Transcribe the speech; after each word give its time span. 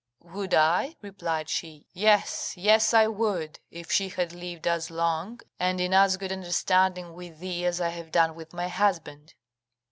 "Would 0.23 0.55
I?" 0.55 0.95
replied 1.03 1.47
she, 1.47 1.85
"yes, 1.93 2.55
yes, 2.57 2.91
I 2.91 3.05
would: 3.05 3.59
if 3.69 3.91
she 3.91 4.09
had 4.09 4.33
lived 4.33 4.65
as 4.65 4.89
long, 4.89 5.41
and 5.59 5.79
in 5.79 5.93
as 5.93 6.17
good 6.17 6.31
understanding 6.31 7.13
with 7.13 7.37
thee 7.37 7.65
as 7.67 7.79
I 7.79 7.89
have 7.89 8.11
done, 8.11 8.33
with 8.33 8.51
my 8.51 8.67
husband." 8.67 9.35